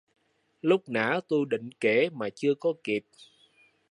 Lúc 0.61 0.89
nãy 0.89 1.19
tôi 1.27 1.45
định 1.49 1.69
Kể 1.79 2.09
mà 2.13 2.29
chưa 2.35 2.53
có 2.53 2.73
kịp 2.83 3.05